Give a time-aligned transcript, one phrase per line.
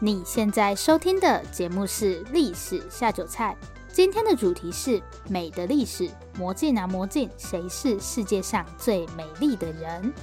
[0.00, 3.56] 你现在收听的节目是《历史下酒菜》，
[3.88, 6.08] 今天的主题是美的历史。
[6.38, 10.14] 魔镜啊魔镜，谁是世界上最美丽的人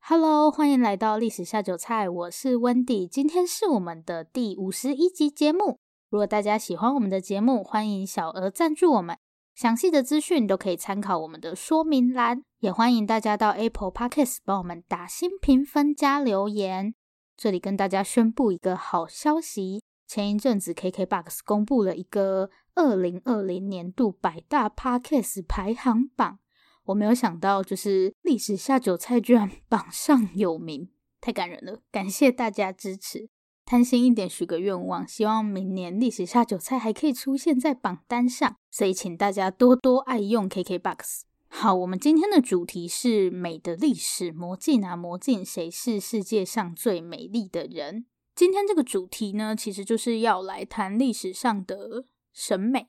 [0.00, 5.78] ？Hello，欢迎来到《历史下酒菜》，我是温迪，今天是我们的第五十一集节目。
[6.10, 9.16] 如果大家喜欢我们的节目，欢迎小额赞助我们。
[9.58, 16.94] 详细的资讯都可以参考我们的说明栏，也欢迎大家到 Apple Podcast 帮我们打新评分加留言。
[17.36, 26.38] 这里跟大家宣布一个好消息，前一阵子 KKBOX 公布了一个二零二零年度百大 Podcast 排行榜，
[26.84, 30.88] 我没有想到，就是历史下酒菜居然榜上有名，
[31.20, 33.28] 太感人了，感谢大家支持。
[33.70, 41.20] 贪心一点，许个愿望，希望明年历史下酒菜还可以出现在榜单上，所以请大家多多爱用 KKBOX。
[41.48, 48.06] 好，我们今天的主题是美的历史，魔镜啊魔镜，谁是世界上最美丽的人？
[48.34, 52.88] 今天这个主题呢，其实就是要来谈历史上的审美，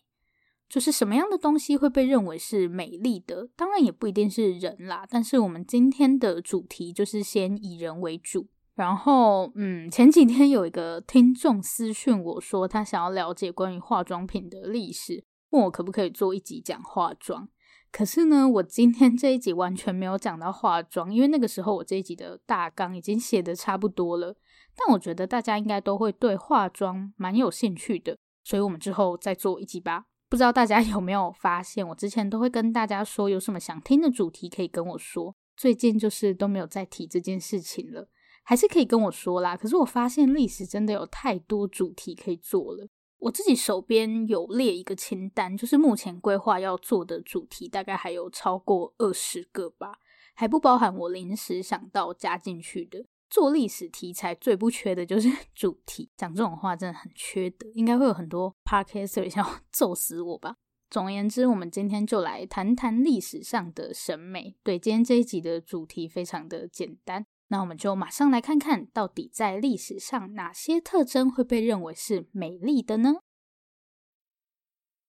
[0.69, 3.50] 就是什么样的东西会被认为是美丽的？
[3.57, 8.47] 当然也不一定是人啦，但是我们今天的主题就是先以人为主。
[8.80, 17.50] 然后，嗯，前几天有一个听众私讯我说，他想要了解关于化妆品的历史，问我可不可以做一集讲化妆。
[17.91, 24.33] 可是呢，我今天这一集完全没有讲到化妆，因为那个时候我这一集的大纲已经写的差不多了。
[24.77, 30.05] 但我觉得大家应该都会对化妆蛮有兴趣的，所以我们之后再做一集吧。
[30.30, 38.07] 不知道大家 有没有发现，我之前都会跟大家说有什么想听的主题可以跟我说，最近就是都没有再提这件事情了。
[38.43, 42.87] 还是可以跟我说啦，可是我发现历史真的有太多主题可以做了。
[43.19, 49.99] 我自己手边有列一个清单，就是目前规划要做的主题大概还有超过二十个吧，
[50.33, 53.05] 还不包含我临时想到加进去的。
[53.29, 60.55] 做历史题材最不缺的就是 主题，讲这种话真的很缺德，应该会有很多 podcaster 想要 揍死我吧。
[60.89, 64.55] 总而言之，我们今天就来谈谈历史上的审美。
[64.63, 67.25] 对，今天这一集的主题非常的简单。
[67.49, 73.15] 那我们就马上来看看到底在历史上哪些特征会被认为是美丽的呢？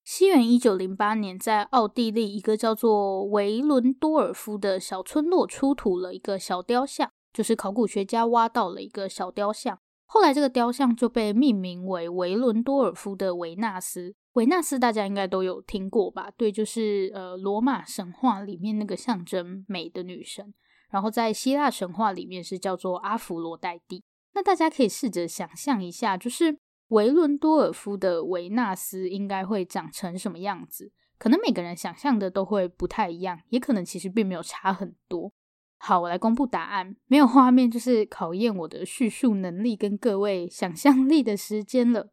[0.02, 14.16] 西元一九零八年，在奥地利一个叫做维伦多尔夫的小村落出土了一个小雕像，就是考古学家挖到了一个小雕像，后来这个雕像就被命名为维伦多尔夫的维纳斯。
[14.32, 16.30] 维纳斯大家应该都有听过吧？
[16.36, 20.54] 对，就是呃罗马神话里面那个象征美的女神。
[20.90, 24.02] 然后在希腊神话里面是叫做阿芙罗黛蒂。
[24.34, 26.58] 那大家可以试着想象一下，就是
[26.88, 30.92] 维伦多尔夫的维纳斯应该会长成什么样子？
[31.18, 35.32] 可能每个人想象的都会不太一样，也可能其实并没有差很多。
[35.78, 36.96] 好，我来公布答案。
[37.06, 42.10] 没有画面就是考验我的叙述能力跟各位想象力的时间了。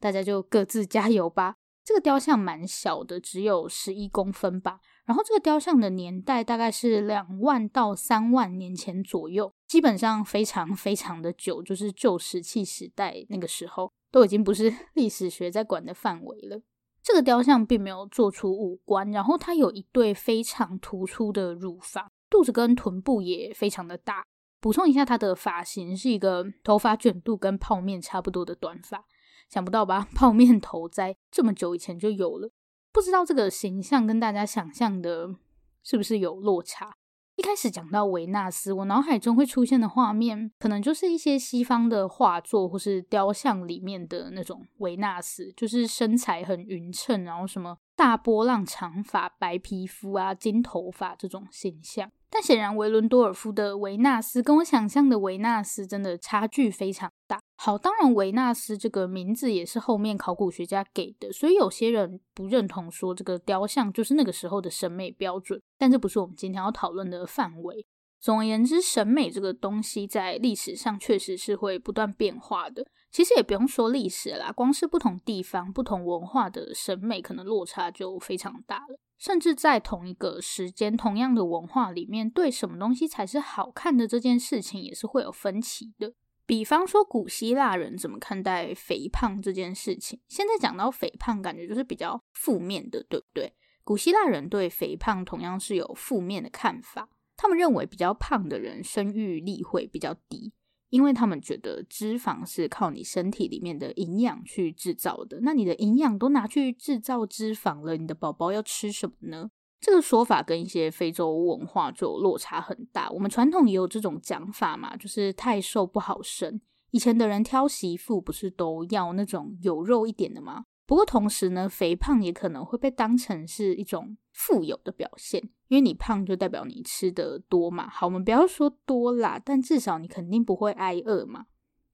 [0.00, 1.56] 大家就各自加油吧。
[1.84, 4.80] 这个雕像蛮小的，只有十一公分吧。
[5.04, 16.62] 然后这个雕像的年代大概是两万到三万年前左右，基本上非常非常的久，就是旧石器时代那个时候，都已经不是 历史学在管的范围了。
[17.02, 24.24] 这个雕像并没有做出五官，然后它有一对非常突出的乳房，肚子跟臀部也非常的大。
[24.60, 29.04] 补充一下，它的发型是一个头发卷度跟泡面差不多的短发，
[29.48, 30.06] 想不到吧？
[30.14, 32.52] 泡面头在这么久以前就有了。
[32.92, 35.34] 不知道这个形象跟大家想象的
[35.82, 36.92] 是不是有落差？
[37.36, 52.10] 一开始讲到维纳斯，我脑海中会出现的画面，可能就是一些西方的画作或是雕像里面的那种维纳斯，就是身材很匀称，然后什么大波浪长发、白皮肤啊、金头发这种形象。
[52.34, 57.38] 但显然，维伦多尔夫的维纳斯跟我想象的维纳斯真的差距非常大。
[57.58, 65.60] 好，当然维纳斯这个名字也是后面考古学家给的，所以有些人不认同说这个雕像就是那个时候的审美标准。
[65.76, 67.84] 但这不是我们今天要讨论的范围。
[68.18, 72.86] 总而言之，审美这个东西在历史上确实是会不断变化的。
[73.10, 78.98] 其实也不用说历史啦，光是不同地方、不同文化的审美，可能落差就非常大了。
[79.22, 86.12] 甚至在同一个时间、同样的文化里面，对什么东西才是好看的这件事情，也是会有分歧的。
[86.44, 90.18] 比方说，古希腊人怎么看待肥胖这件事情？
[90.26, 93.54] 现在讲到肥胖，感觉就是比较负面的，对不对？
[93.84, 100.52] 古希腊人对肥胖同样是有负面的看法，他们认为比较胖的人生育力会比较低。
[100.92, 109.50] 因为他们觉得脂肪是靠你身体里面的营养去制造的，那你的营养都拿去制造脂肪了，你的宝宝要吃什么呢？
[109.80, 113.08] 这个说法跟一些非洲文化就落差很大。
[113.08, 116.60] 我们传统也有这种讲法嘛，就是太瘦不好生。
[116.90, 120.66] 以前的人挑媳妇不是都要那种有肉一点的吗？
[120.92, 127.88] 不过同时呢，肥胖也可能会被当成是一种富有的表现，因为你胖就代表你吃得多嘛。
[127.88, 131.46] 好，我们不要说多啦，但至少你肯定不会挨饿嘛。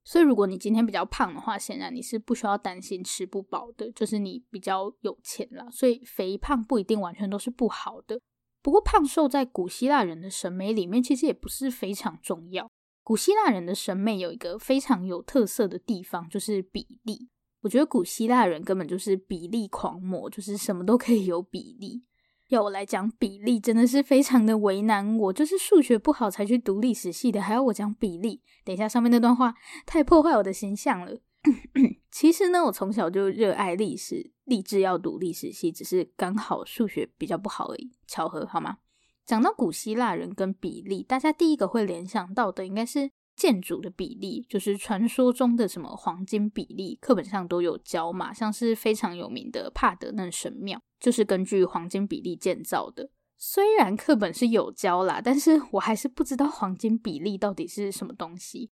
[0.03, 5.71] 所以如果你今天比较胖的话，显然你是不需要担心吃不饱的，就是你比较有钱啦。
[5.71, 8.19] 所以肥胖不一定完全都是不好的。
[8.61, 12.69] 不过胖瘦在古希腊人的审美里面其实也不是非常重要。
[13.05, 17.29] 古希腊人的审美有一个非常有特色的地方，就是比例。
[17.61, 22.05] 我觉得古希腊人根本就是比例狂魔，就是什么都可以有比例。
[22.49, 25.33] 要我来讲比例，真的是非常的为难我。
[25.33, 28.41] 就是数学不好才去读历史系的，还要我讲比例。
[28.65, 31.15] 等一下，上面那段话太破坏我的形象了。
[32.11, 38.79] 其实呢，我从小就热爱历史，立志要读历史系，只是刚好数学比较不好而已，巧合好吗？
[39.27, 50.81] 讲到古希腊人跟比例，大家第一个会联想到的应该是建筑的比例，就是传说中的什么黄金比例，课本上都有教嘛，像是非常有名的帕德嫩神庙。
[50.99, 53.11] 就是根据黄金比例建造的。
[53.37, 58.73] 虽然课本是有教啦，但是我还是不知道黄金比例到底是什么东西。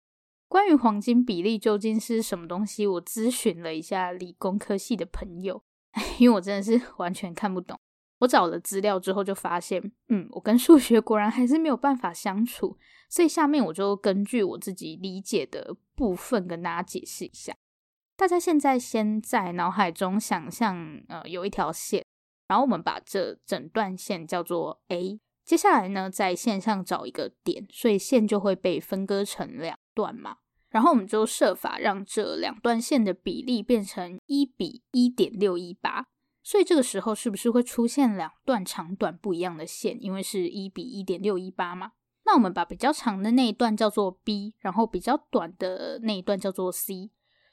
[0.47, 5.61] 关于黄金比例究竟是什么东西，我咨询了一下理工科系的朋友，
[6.17, 7.77] 因为我真的是完全看不懂。
[8.23, 12.77] 我找了资料之后就发现，嗯，我跟数学果然还是没有办法相处。
[13.09, 17.53] 所以下面我就根据我自己理解的部分跟大家解释一下。
[18.15, 22.03] 大家现在先在脑海中想象，呃，有一条线。
[22.47, 30.37] 然后我们把这整段线叫做 A，接下来呢，在线上找一个点，所以线就会被分割成两段嘛。
[30.69, 36.05] 然后我们就设法让这两段线的比例变成一比一点六一八，
[36.43, 39.97] 所以这个时候是不是会出现两段长短不一样的线？
[40.03, 41.93] 因为是一比一点六一八嘛。
[42.25, 47.11] 那我们把比较长的那一段叫做 B，然后比较短的那一段叫做 C，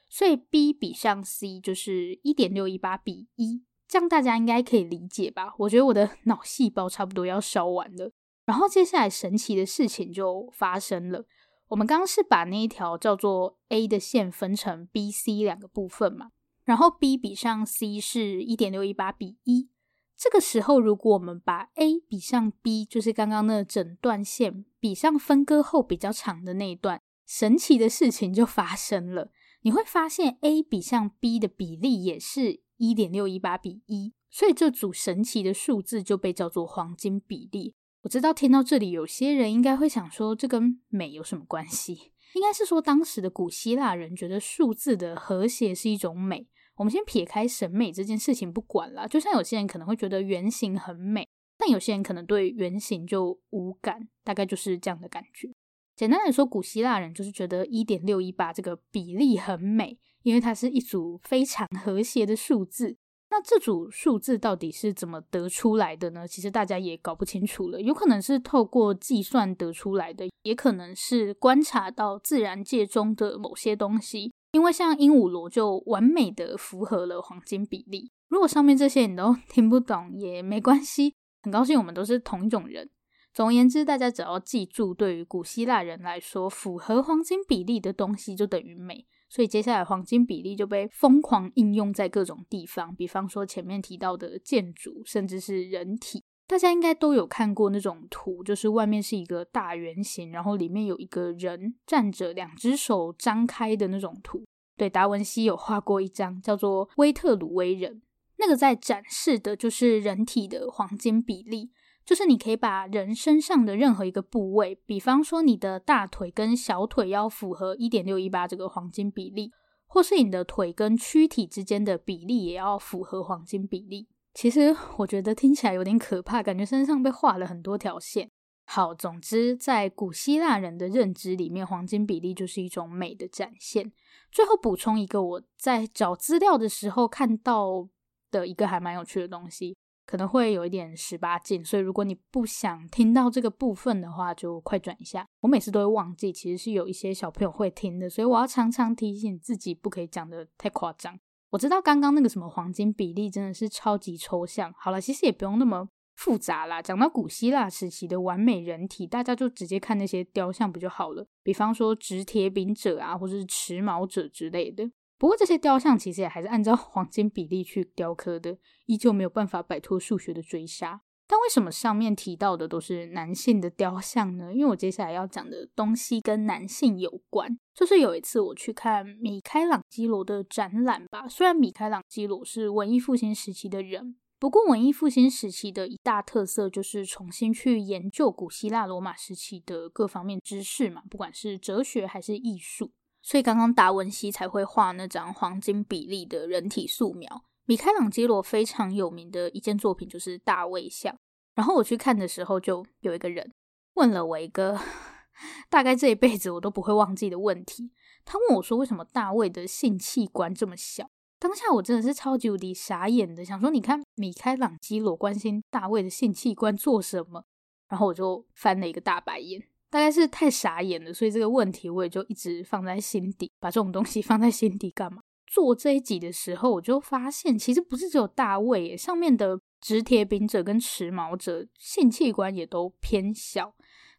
[0.09, 3.63] 所以 B 比上 C 就是一点六一八比一。
[3.89, 5.55] 这样大家应该可以理解吧？
[5.59, 8.13] 我觉得我的 脑细胞差不多要烧完了。
[8.45, 11.25] 然后接下来神奇的事情就发生了。
[11.69, 16.31] 我们刚刚是把那一条叫做 A 的线分成 B、C 两个部分嘛。
[16.70, 19.69] 然后 B 比上 C 是一点六一八比一。
[20.17, 29.32] 这个时候，如果我们把 A 比上 B，就是刚刚那整段线比上分割后比较长的那一段，神奇的事情就发生了。
[29.62, 32.61] 你会发现 A 比上 B 的比例也是。
[32.76, 37.75] 一点六一八比一，所以这组神奇的数字就被叫做黄金比例。
[38.05, 42.12] 我知道听到这里，有些人应该会想说，这跟美有什么关系？
[42.37, 46.49] 应该是说，当时的古希腊人觉得数字的和谐是一种美。
[46.81, 51.29] 我们先撇开审美这件事情不管啦，就像有些人可能会觉得圆形很美，
[51.59, 55.53] 但有些人可能对圆形就无感，大概就是这样的感觉。
[55.94, 59.99] 简单来说，古希腊人就是觉得一点六一八这个比例很美。
[60.23, 62.94] 因为它是一组非常和谐的数字，
[63.31, 66.29] 那这组数字到底是怎么得出来的呢？
[66.29, 67.81] 其实大家也搞不清楚了。
[67.81, 74.31] 有可能是透过计算得出来的，也可能是观察到自然界中的某些东西。
[74.52, 78.11] 因为像鹦鹉螺就完美的符合了黄金比例。
[78.29, 82.91] 如果上面这些你都 听不懂也没关系，很高兴我们都是同一种人。
[83.32, 89.06] 总而言之，大家只要记住，对于古希腊人来说，符合黄金比例的东西就等于美。
[89.29, 96.25] 所以接下来黄金比例就被疯狂应用在各种地方，比方说前面提到的建筑，甚至是人体。
[96.51, 104.43] 大家应该都有看过那种图，就是外面是一个大圆形，然后里面有一个人站着，两只手张开的那种图。
[104.77, 107.93] 对，达文西有画过一张叫做《威特鲁威人》，
[108.39, 111.71] 那个在展示的就是人体的黄金比例。
[112.05, 119.53] 就是你可以把人身上的任何一个部位，比方说你的大腿跟小腿要符合一点六一八这个黄金比例，
[119.87, 124.09] 或是你的腿跟躯体之间的比例也要符合黄金比例。
[124.32, 128.31] 其实我觉得听起来有点可怕，感觉身上被画了很多条线。
[128.67, 133.93] 好，总之在古希腊人的认知里面，黄金比例就是一种美的展现。
[134.31, 137.89] 最后补充一个我在找资料的时候看到
[138.31, 139.77] 的一个还蛮有趣的东西。
[140.06, 145.25] 可能会有一点十八禁，所以如果你不想听到这个部分的话，就快转一下。
[145.39, 151.17] 我每次都会忘记，其实是有一些小朋友会听的，所以我要常常提醒自己，不可以讲得太夸张。
[151.51, 154.73] 我知道刚刚那个什么黄金比例真的是超级抽象。
[154.79, 156.81] 好了，其实也不用那么复杂啦。
[156.81, 161.27] 讲到古希腊时期的完美人体，大家就直接看那些雕像不就好了？
[161.43, 164.91] 比方说执铁饼者啊，或者是持矛者之类的。
[165.19, 171.03] 不过这些雕像其实也还是按照 黄金比例去雕刻的，依旧没有办法摆脱数学的追杀。
[171.31, 174.53] 但为什么上面提到的都是男性的雕像呢？
[174.53, 177.56] 因为我接下来要讲的东西跟男性有关。
[177.72, 192.91] 就是有一次我去看米开朗基罗的展览吧，虽然米开朗基罗是文艺复兴时期的人，不过文艺复兴时期的一大特色就是重新去研究古希腊罗马时期的各方面知识嘛，不管是哲学还是艺术。
[193.22, 197.44] 所以刚刚达文西才会画那张黄金比例的人体素描。
[197.70, 201.17] 米开朗基罗非常有名的一件作品就是大卫像。
[201.55, 203.53] 然后我去看的时候，就有一个人
[203.94, 204.77] 问了我一个
[205.70, 207.93] 大概这一辈子我都不会忘记的问题。
[208.24, 211.08] 他问我说：“为什么大卫的性器官这么小？”
[211.39, 217.44] 当下我真的是超级无敌傻眼的，想说：“你看米开朗基罗关心大卫的性器官做什么？”
[217.89, 223.48] 然后我就翻了一个大白眼，大概是太傻眼了，所以这个问题我也就一直放在心底。
[223.60, 225.22] 把这种东西放在心底干嘛？
[225.51, 233.75] 做这一集的时候，我就发现其实不是只有大卫，上面的直铁饼者跟持矛者性器官也都偏小。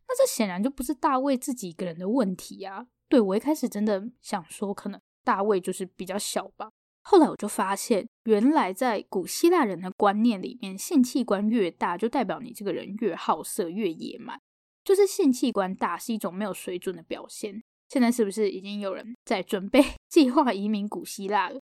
[0.08, 2.86] 那这显然就不是大卫自己一个人的问题啊！
[3.08, 6.70] 对，我一开始真的想说，可能大卫就是比较小吧。
[7.02, 14.38] 后来我就发现，原来在古希腊人的观念里面，性器官越大，就代表你这个人越好色、越野蛮，
[14.84, 17.64] 就是性器官大是一种没有水准的表现。
[17.92, 21.60] 现在是不是已经有人在准备 计划移民古希腊了？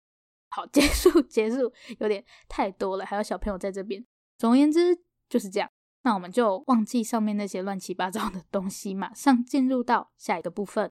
[0.49, 4.03] 好，结束， 结束，有点太多了，还有小朋友在这边。
[4.39, 5.71] 总而言之就是这样。
[6.03, 10.91] 那我们就忘记上面那些乱七八糟的东西，马上进入到下一个部分。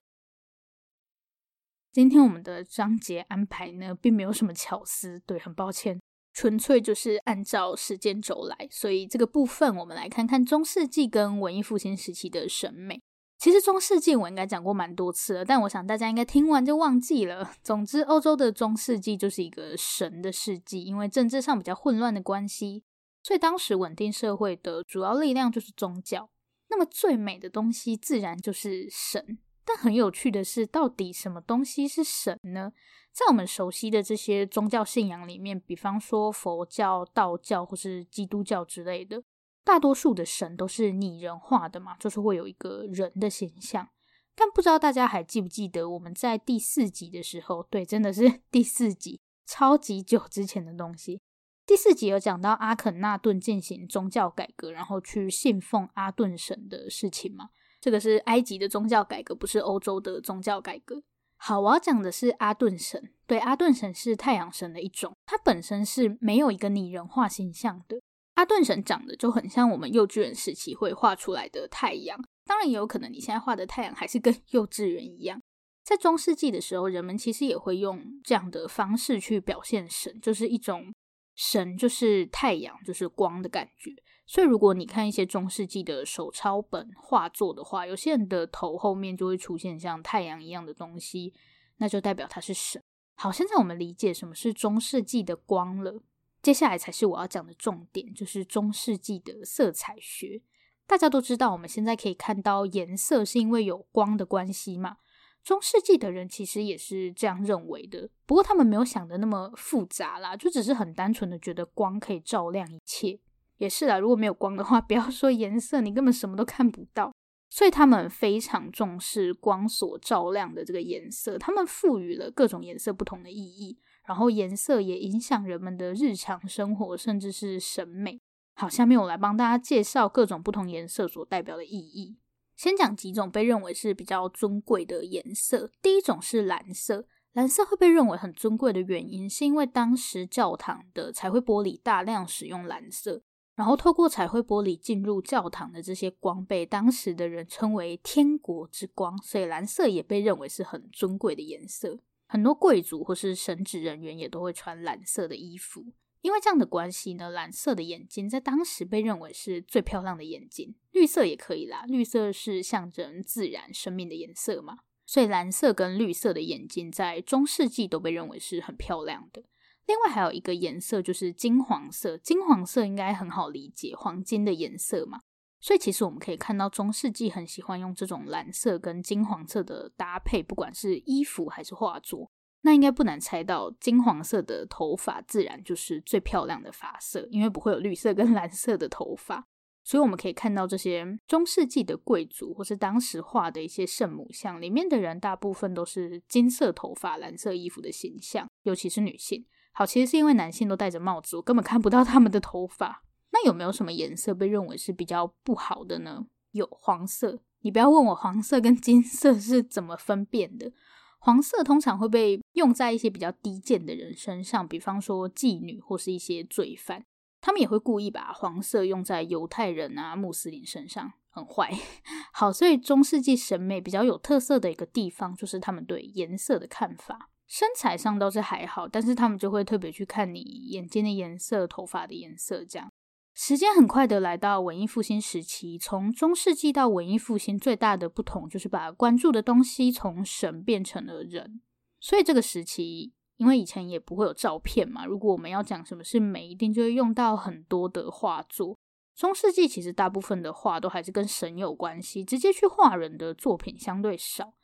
[1.90, 6.00] 今天我们的章节安排呢，并没有什么巧思，对，很抱歉，
[6.32, 8.68] 纯粹就是按照时间轴来。
[8.70, 13.02] 所以这个部分，我们来看看中世纪跟文艺复兴时期的审美。
[13.44, 17.52] 其实中世纪我应该讲过蛮多次了，但我想大家应该听完就忘记了。
[17.62, 22.84] 总之，欧洲的中世纪就是一个神的世纪，因为政治上比较混乱的关系，
[23.22, 26.30] 所以当时稳定社会的主要力量就是宗教。
[26.70, 29.36] 那么最美的东西自然就是神。
[29.66, 32.72] 但很有趣的是，到底什么东西是神呢？
[33.12, 39.22] 在我们熟悉的这些宗教信仰里面，比方说佛教、道教或是基督教之类的。
[39.64, 43.88] 大多数的神都是拟人化的嘛，就是会有一个人的形象。
[44.36, 51.20] 但不知道大家还记不记得我们在第四集的时候，对，真的是 第四集，超级久之前的东西。
[51.64, 57.48] 第四集有讲到阿肯纳顿进行宗教改革，然后去信奉阿顿神的事情嘛。
[57.80, 61.02] 这个是埃及的宗教改革，不是欧洲的宗教改革。
[61.36, 63.10] 好，我要讲的是阿顿神。
[63.26, 68.00] 对，阿顿神是太阳神的一种，它本身是没有一个拟人化形象的。
[68.34, 75.40] 阿顿神长得就很像我们幼稚园时期会画出来的太阳，当然也有可能你现在画的太阳还是跟 幼稚园一样。
[75.84, 80.92] 在中世纪的时候，人们其实也会用这样的方式去表现神，就是一种
[81.36, 83.90] 神就是太阳，就是光的感觉。
[84.26, 91.34] 所以如果你看一些中世纪的手抄本画作的话，有些人的头后面就会出现像太阳一样的东西，
[91.76, 92.82] 那就代表他是神。
[93.16, 96.02] 好，现在我们理解什么是中世纪的光了。
[96.44, 100.42] 接下来才是我要讲的重点，就是中世纪的色彩学。
[100.86, 104.98] 大家都知道，我们现在可以看到颜色是因为有光的关系嘛。
[105.42, 113.18] 中世纪的人其实也是这样认为的，不过他们没有想的那么复杂啦，就只是很单纯的觉得光可以照亮一切。
[113.56, 117.10] 也是啦，如果没有光的话，不要说颜色，你根本什么都看不到。
[117.48, 123.78] 所以他们非常重视光所照亮的这个颜色，他们赋予了各种颜色不同的意义。
[124.06, 128.20] 然后颜色也影响人们的日常生活，甚至是审美。
[128.54, 132.18] 好，下面我来帮大家介绍各种不同颜色所代表的意义。
[132.54, 135.72] 先讲几种被认为是比较尊贵的颜色。
[135.82, 143.22] 第一种是蓝色，蓝色会被认为很尊贵的原因，是因为当时教堂的彩绘玻璃大量使用蓝色，
[143.56, 151.98] 然后透过彩绘玻璃进入教堂的这些光，被当时的人称为天国之光，所以蓝色也被认为是很尊贵的颜色。
[152.26, 155.84] 很多贵族或是神职人员也都会穿蓝色的衣服，
[156.22, 160.74] 因为这样的关系呢，蓝色的眼睛在当时被认为是最漂亮的眼睛。
[160.92, 169.44] 绿色也可以啦，绿色是象征自然生命的颜色嘛，所以蓝色跟绿色的眼睛在中世纪都被认为是很漂亮的。
[169.86, 175.20] 另外还有一个颜色就是金黄色，金黄色应该很好理解，黄金的颜色嘛。
[175.64, 182.30] 所以其实我们可以看到，中世纪很喜欢用这种蓝色跟金黄色的搭配，不管是衣服还是画作。
[182.60, 189.46] 那应该不难猜到，金黄色的头发自然就是最漂亮的发色，因为不会有绿色跟 蓝色的头发。
[189.82, 199.46] 所以我们可以看到这些中世纪的贵族或是当时画的一些圣母像里面的人，大部分都是金色头发、蓝色衣服的形象，尤其是女性。
[199.72, 203.03] 好，其实是因为男性都戴着帽子，我根本看不到他们的头发。
[203.34, 206.24] 那有没有什么颜色被认为是比较不好的呢？
[206.52, 207.40] 有黄色。
[207.62, 210.70] 你不要问我黄色跟金色是怎么分辨的。
[211.18, 217.04] 黄色通常会被用在一些比较低贱的人身上，比方说妓女或是一些罪犯。
[217.40, 221.72] 他们也会故意把黄色用在犹太人啊、穆斯林身上，很坏。
[222.32, 227.30] 好，所以中世纪审美比较有特色的一个地方，就是他们对颜色的看法。
[227.48, 232.90] 身材上倒是还好，但是他们就会特别去看你眼睛的颜色、头发的颜色，这样。
[233.36, 241.60] 时间很快的来到文艺复兴时期，从中世纪到文艺复兴，最大的不同就是把关注的东西从神变成了人。
[241.98, 248.78] 所以这个时期，因为以前也不会有照片嘛，如果我们要讲什么是美，一定就会用到很多的画作。
[249.16, 254.54] 中世纪其实大部分的画都还是跟神有关系，直接去画人的作品相对少。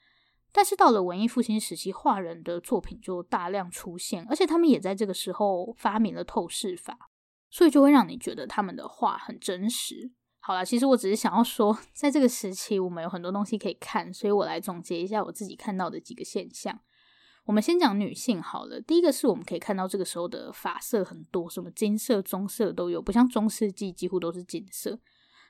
[0.52, 7.10] 但是到了文艺复兴时期，画人的作品就大量出现，而且他们也在这个时候发明了透视法。
[7.50, 10.12] 所以就会让你觉得他们的话很真实。
[10.38, 16.80] 好啦，其实我只是想要说， 在这个时期我们有很多东西可以看，所以我来总结一下我自己看到的几个现象。
[17.44, 24.98] 我们先讲女性好了，第一个是我们可以看到这个时候的发色很多，什么金色、棕色都有，不像中世纪几乎都是金色，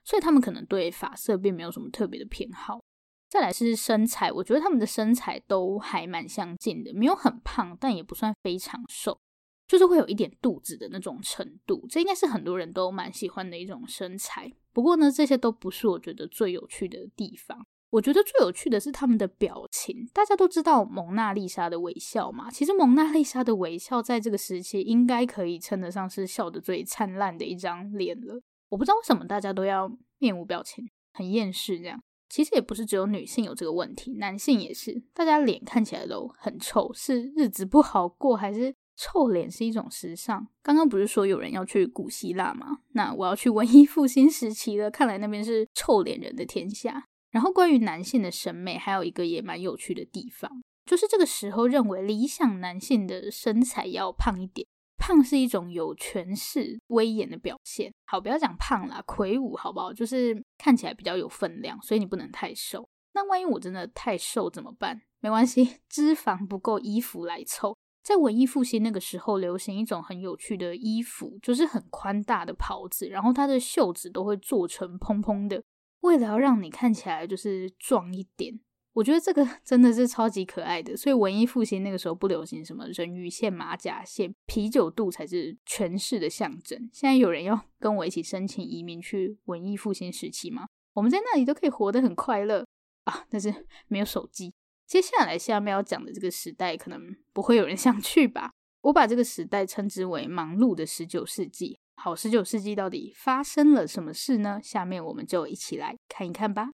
[0.04, 2.80] 所以他们可能对发色并没有什么特别的偏好。
[3.28, 9.20] 再来是身材，我觉得他们的身材都还蛮相近的，没有很胖，但也不算非常瘦。
[9.70, 14.52] 就是会有一点肚子的那种程度，这应该是很多人都蛮喜欢的一种身材。
[14.72, 17.64] 不过呢，这些都不是我觉得最有趣的地方。
[17.90, 20.08] 我觉得最有趣的是他们的表情。
[20.12, 22.50] 大家都知道蒙娜丽莎的微笑嘛？
[22.50, 28.42] 其实蒙娜丽莎的微笑在这个时期应该可以称得上是笑得最灿烂的一张脸了。
[28.70, 32.02] 我不知道为什么大家都要面无表情，很厌世这样。
[32.28, 35.00] 其实也不是只有女性有这个问题，男性也是。
[35.14, 38.74] 大家脸看起来都很臭，是日子不好过还是？
[39.00, 40.46] 臭脸是一种时尚。
[40.62, 42.80] 刚刚不是说有人要去古希腊吗？
[42.92, 44.90] 那我要去文艺复兴时期了。
[44.90, 47.06] 看来那边是臭脸人的天下。
[47.30, 50.50] 然后关于男性的审美，还有一个也蛮有趣的地方，
[50.84, 54.66] 就是这个时候认为理想男性的身材要胖一点，
[54.98, 57.90] 胖是一种有权势、威严的表现。
[58.04, 59.90] 好，不要讲胖啦，魁梧好不好？
[59.94, 62.86] 就是看起来比较有分量，所以你不能太瘦。
[63.14, 65.00] 那万一我真的太瘦怎么办？
[65.20, 67.76] 没关系，脂肪不够，衣服来凑。
[68.10, 75.62] 在文艺复兴那个时候，流行一种很有趣的衣服，就是很宽大的袍子，然后它的袖子都会做成蓬蓬的，
[76.00, 78.58] 为了要让你看起来就是壮一点。
[78.94, 80.96] 我觉得这个真的是超级可爱的。
[80.96, 86.90] 所以文艺复兴那个时候不流行什么人鱼线、马甲线，啤酒肚才是权势的象征。
[86.92, 90.66] 现在有人要跟我一起申请移民去文艺复兴时期吗？
[90.94, 92.66] 我们在那里都可以活得很快乐
[93.04, 93.54] 啊，但是
[93.86, 94.52] 没有手机。
[94.90, 98.50] 接下来下面要讲的这个时代，可能不会有人想去吧。
[98.82, 101.78] 我把这个时代称之为忙碌的十九世纪。
[101.94, 104.58] 好，十九世纪到底发生了什么事呢？
[104.60, 106.70] 下面我们就一起来看一看吧。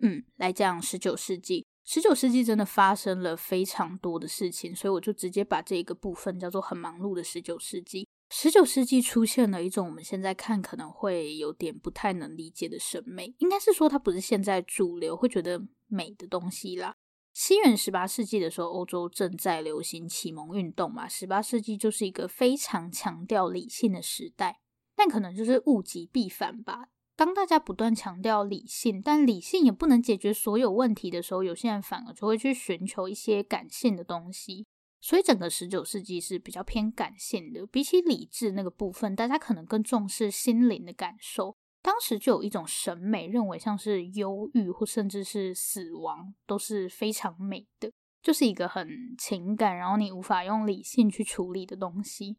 [0.00, 1.64] 嗯，来讲十九世纪。
[1.84, 8.08] 十九世纪真的发生了非常多的事情，所以我就直接把这个部分叫做很忙碌的十九世纪。
[8.30, 16.96] 十九世纪出现了一种我们现在看可能会有点不太能理解的审美，应该是说它不是现在主流会觉得美的东西啦。
[17.32, 24.60] 西元十八世纪的时候，欧洲正在流行启蒙运动嘛，十八世纪就是一个非常强调理性的时代，
[24.94, 26.88] 但可能就是物极必反吧。
[27.16, 34.66] 当大家不断强调理性，但理性也不能解决所有问题的时候，有些人反而就会去寻求一些感性的东西。
[35.00, 41.56] 所以整个十九世纪是比较偏感性的，比起理智那个部分，大家可能更重视心灵的感受。
[41.80, 52.36] 当时就有一种审美，认为像是忧郁或甚至是死亡都是非常美的，就是一个很情感，然后你无法用理性去处理的东西。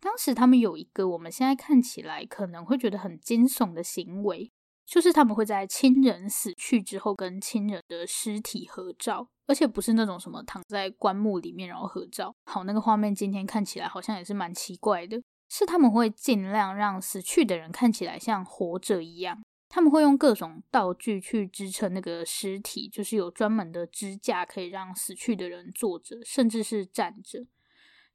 [0.00, 4.50] 当时他们有一个我们现在看起来可能会觉得很惊悚的行为。
[4.92, 12.34] 就是他们会在亲人死去之后跟亲人的尸体合照，而且不是那种什么躺在棺木里面然后合照。
[12.44, 15.18] 好，那个画面今天看起来好像也是蛮奇怪的。
[15.48, 27.46] 是他们会尽量让死去的人看起来像活着一样，他们会用各种道具去支撑那个尸体，就是有专门的支架可以让死去的人坐着，甚至是站着。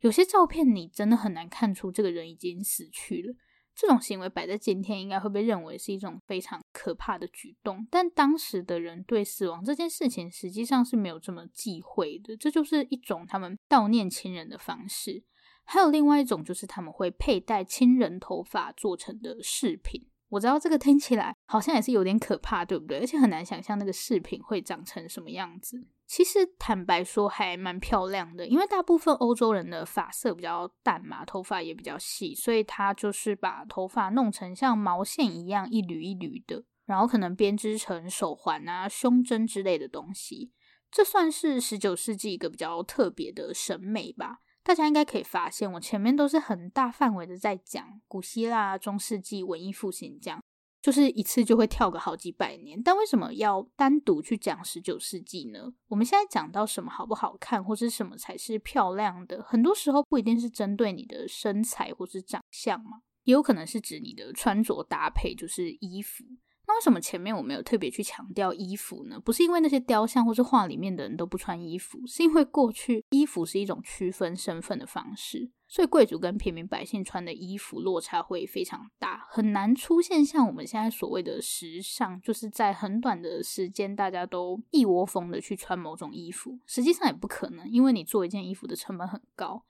[0.02, 3.34] 有些照片你真的很难看出这个人已经死去了。
[3.78, 7.88] 这种行为摆在今天，应该会被认为是一种非常可怕的举动。
[7.92, 12.36] 但当时的人对死亡这件事情，实际上是没有这么忌讳的。
[12.36, 15.24] 这就是一种他们悼念亲人的方式。
[15.63, 20.08] 还有另外一种，就是他们会佩戴亲人头发做成的饰品。
[20.30, 23.00] 我知道这个听起来好像也是有点可怕，对不对？
[23.00, 25.88] 而且很难想象那个饰品会长成什么样子。
[26.06, 40.52] 其实坦白说还蛮漂亮的，因为大部分欧洲人的发色比较淡嘛，头发也比较细，所以他就是把头发弄成像毛线一样一缕一缕的，然后可能编织成手环啊、胸针之类的东西。
[40.90, 44.40] 这算是十九世纪一个比较特别的审美吧。
[44.67, 50.43] 大家应该可以发现，我前面都是很大范围的在讲古希腊、中世纪、文艺复兴这样。
[50.82, 55.71] 就是一次就会跳个好几百年，但为什么要单独去讲十九世纪呢？
[55.88, 66.25] 我们现在讲到什么好不好看，或是什么才是漂亮的，很多时候不一定是针对你的身材或是长相嘛，也有可能是指你的穿着搭配，就是衣服。
[66.67, 69.17] 那为什么前面我没有特别去强调衣服呢？
[69.17, 89.63] 不是因为那些雕像或是画里面的人都不穿衣服，是因为过去衣服是一种区分身份的方式，所以贵族跟平民百姓穿的衣服落差会非常大，很难出现像我们现在所谓的时尚，就是在很短的时间大家都一窝蜂的去穿某种衣服，实际上也不可能，因为你做一件衣服的成本很高。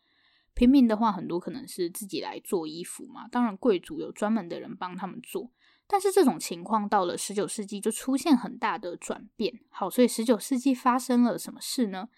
[0.55, 5.51] 平民的话，很多可能是自己来做衣服嘛，当然贵族有专门的人帮他们做。
[5.87, 9.59] 但是这种情况到了十九世纪就出现很大的转变。
[9.69, 12.09] 好，所以十九世纪发生了什么事呢？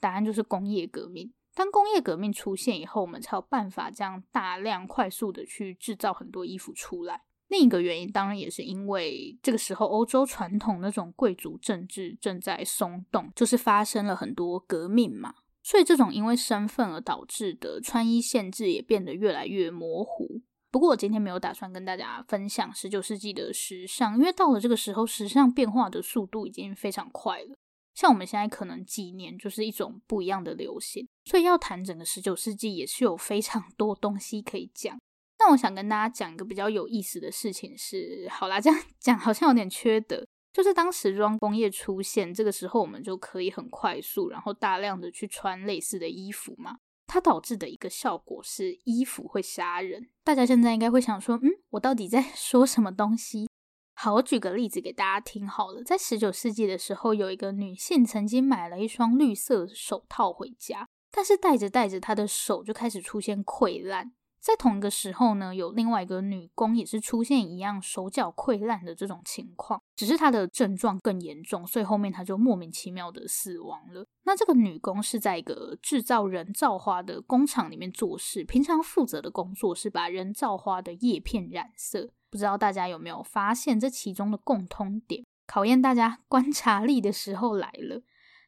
[0.00, 1.32] 答案就是工业革命。
[1.54, 7.22] 当工业革命出现以后，我们才有办法这样大量快速的去制造很多衣服出来。
[7.48, 15.34] 另一个原因当然也是因为这个时候欧洲传统那种贵族政治正在松动，就是发生了很多革命嘛。
[15.62, 20.40] 所以这种因为身份而导致的穿衣限制也变得越来越模糊。
[20.70, 27.56] 不过我今天没有打算跟大家分享十九世纪的时尚，因为到了这个时候，时尚变化的速度已经非常快了。
[27.92, 34.96] 像我们现在可能几年就是一种不一样的流行，所以要谈整个十九世纪也是有非常多东西可以讲。
[35.40, 46.76] 那我想跟大家讲一个比较有意思的事情是，好啦，这样讲好像有点缺德，就是当时装工业出现，这个时候我们就可以很快速，然后大量的去穿类似的衣服嘛。
[47.12, 50.10] 它导致的一个效果是衣服会杀人。
[50.22, 53.48] 大家现在应该会想说，嗯，我到底在 说什么东西？
[53.94, 55.82] 好，我举个例子给大家听好了。
[55.82, 64.12] 在十九世纪的时候，有一个女性曾经买了一双绿色手套回家，但是戴着戴着，她的手就开始出现溃烂。
[64.40, 74.06] 在同一个时候呢，有另外一个女工也是出现一样手脚溃烂的这种情况，只是她的症状更严重，所以后面她就莫名其妙的死亡了。
[74.24, 82.10] 那这个女工是在一个制造人造花的工厂里面做事，平常负责的工作是把人造花的叶片染色。
[82.30, 85.22] 不知道大家有没有发现这其中的共通点？
[85.46, 88.02] 考验大家 观察力的时候来了。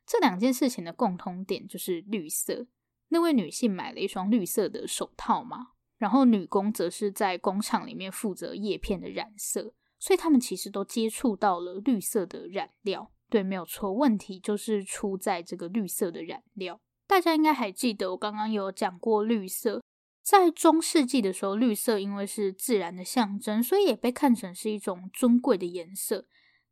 [0.07, 2.67] 这两件事情的共通点就是绿色。
[3.09, 5.72] 那位女性买了一双绿色的手套嘛。
[6.03, 13.13] 然后女工则是在工厂里面负责叶片的染色，所以他们其实都接触到了绿色的染料。
[13.31, 16.81] 对，没有错，问题就是出在这个绿色的染料。
[17.07, 19.81] 大家应该还记得，我刚刚有讲过绿色，
[20.25, 26.27] 在中世纪的时候，绿色因为是自然的象征，所以也被看成是一种尊贵的颜色。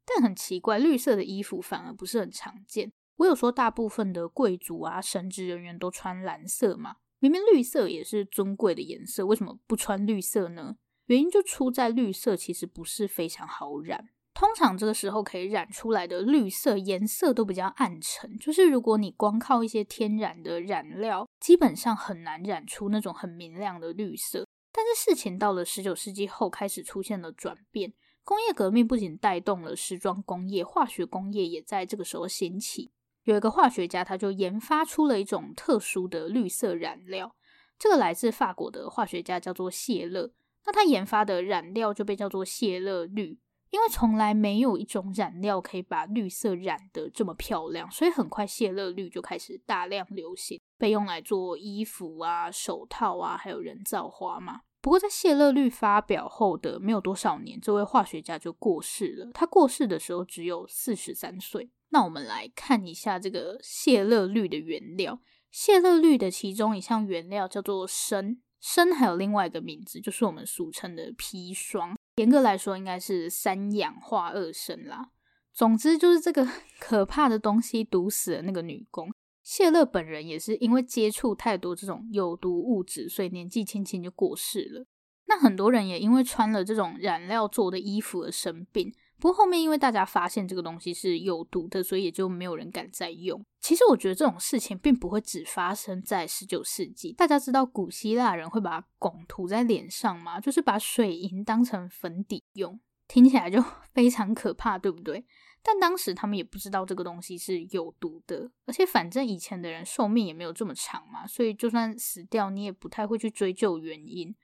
[0.04, 2.90] 但很奇怪，绿色的衣服反而不是很常见。
[3.18, 6.96] 我有说大部分的贵族啊、神职人员都穿蓝色嘛。
[7.20, 10.76] 明明绿色也是尊贵的颜色，为什么不穿绿色呢？
[11.06, 14.08] 原因就出在绿色其实不是非常好染。
[14.32, 24.46] 通常这个时候可以染出来的绿色颜色都比较暗沉，就是如果你光靠一些天然的染料，基本上很难染出那种很明亮的绿色。
[24.72, 32.92] 但是事情到了十九世纪后开始出现了转变，工业革命不仅带动了时装工业，化学工业也在这个时候兴起。
[33.30, 37.34] 有一个化学家，他就研发出了一种特殊的绿色染料。
[37.78, 40.32] 这个来自法国的化学家叫做谢勒。
[40.66, 43.38] 那他研发的染料就被叫做谢勒绿，
[43.70, 54.60] 因为从来没有一种染料可以把绿色染得这么漂亮，所以很快谢勒绿就开始大量流行，被用来做衣服啊、手套啊，还有人造花嘛。
[54.82, 59.30] 不过在谢勒绿发表后的没有多少年，这位化学家就过世了。
[59.32, 61.70] 他过世的时候只有四十三岁。
[61.90, 65.20] 那我们来看一下这个谢勒绿的原料。
[65.50, 71.96] 谢勒绿的其中一项原料叫做砷，砷还有另外一个名字，就是我们俗称的砒霜。
[72.16, 75.10] 严格来说，应该是三氧化二砷啦。
[75.52, 76.46] 总之，就是这个
[76.78, 79.12] 可怕的东西毒死了那个女工。
[79.42, 84.86] 谢勒本人也是因为接触太多这种有毒物质，所以年纪轻轻就过世了。
[85.26, 88.92] 那很多人也因为穿了这种染料做的衣服而生病。
[89.20, 93.44] 不过后面因为大家发现这个东西是有毒的，所以也就没有人敢再用。
[93.60, 97.12] 其实我觉得这种事情并不会只发生在十九世纪。
[97.12, 100.40] 大家知道古希腊人会把汞涂在脸上吗？
[100.40, 102.80] 就是把水银当成粉底用。
[103.06, 105.24] 听起来就 非常可怕，对不对？
[105.62, 114.34] 但当时他们也不知道这个东西是有毒的，而且反正以前的人寿命也没有这么长嘛，所以就算死掉，你也不太会去追究原因。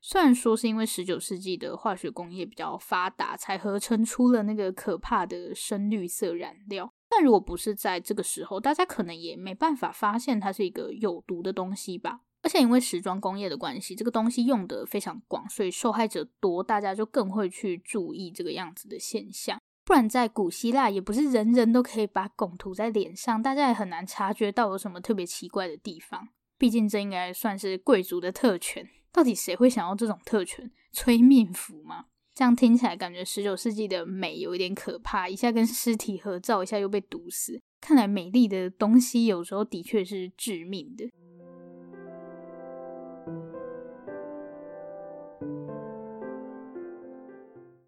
[0.00, 12.20] 虽然说是因为十九世纪的化学工业比较发达，才合成出了那个可怕的深绿色染料，但如果不是在这个时候，大家可能也没办法发现它是一个有毒的东西吧。
[12.40, 19.60] 而且因为时装工业的关系，这个东西用得非常广，所以受害者多，大家就更会去注意这个样子的现象。
[19.84, 26.28] 不然，在古希腊也不是人人都可以把汞涂在脸上，大家也很难察觉到有什么特别奇怪的地方。
[26.56, 30.70] 毕竟这应该算是贵族的特权，到底谁会想要这种特权？
[30.92, 32.06] 催命符吗？
[32.34, 37.60] 这样听起来感觉十九世纪的美有一点可怕，一下跟尸体合照，一下又被毒死。
[37.80, 41.10] 看来美丽的东西有时候的确是致命的。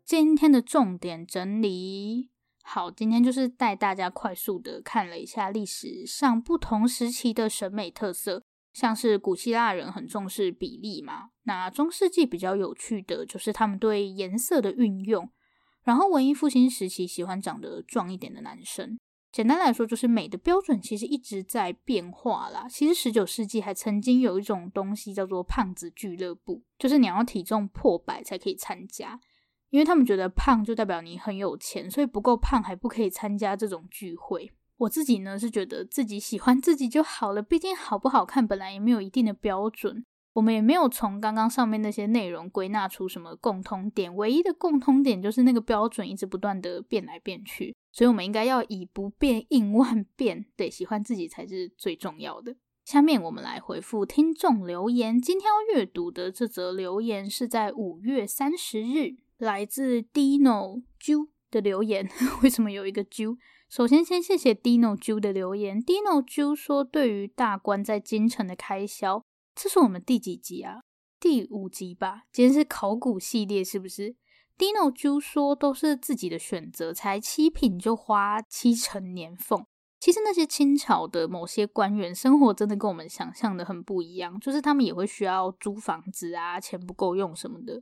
[0.04, 2.30] 今天的重点整理
[2.62, 15.30] 好，今天就是带大家快速的看了一下历史上不同时期的审美特色，像是古希腊人很重视比例嘛，那中世纪比较有趣的就是他们对颜色的运用，
[15.82, 18.98] 然后文艺复兴时期喜欢长得壮一点的男生。
[19.32, 22.66] 简单来说，就是美的标准其实一直在变化啦。
[22.68, 29.20] 其实十九世纪还曾经有一种东西叫做胖子俱乐部，就是你要体重破百才可以参加。
[29.68, 34.50] 因为他们觉得胖就代表你很有钱，所以不够胖还不可以参加这种聚会。
[34.80, 40.04] 我自己呢是觉得自己喜欢自己就好了，毕竟好不好看本来也没有一定的标准。
[40.32, 47.76] 我们也没有从刚刚上面那些内容归纳出什么共通点，唯一的共通点就是那个标准一直不断的变来变去。
[47.92, 52.54] 所以我们应该要以不变应万变，对，喜欢自己才是最重要的。
[52.84, 59.16] 下面我们来回复听众留言，今天要阅读的这则留言是在五月三十日。
[59.36, 62.08] 来自 Dino Ju 的留言，
[62.42, 63.36] 为什么有一个 Ju？
[63.70, 65.80] 首先，先谢谢 Dino Ju 的留言。
[65.80, 70.80] Dino Ju 说，对于大官在京城的开销，这是我们第几集啊？
[71.20, 72.24] 第五集吧。
[72.32, 74.16] 今天是考古系列，是不是
[74.58, 79.64] ？Dino Ju 说，都是自己的选择，才七品就花七成年俸。
[80.00, 87.80] 其实那些清朝的某些官员生活真的跟我们想象的很不一样，就是他们也会需要租房子啊，钱不够用什么的。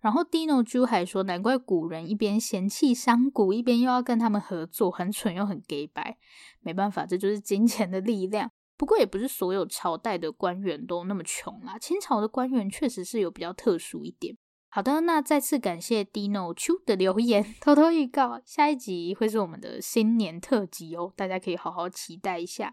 [0.00, 6.16] 然后 Dino Ju 还说，难怪古人一边嫌弃商贾，一边又要跟他们合作，很蠢又很 gay 白。
[6.60, 8.50] 没办法，这就是金钱的力量。
[8.76, 14.36] 不过也不是所有朝代的官员都那么穷啦，清朝的官员确实是有比较特殊一点。
[14.70, 22.72] 好的，那再次感谢 Dino Ju 的留言，偷偷预告，下一集会是我们的新年特辑哦，大家可以好好期待一下。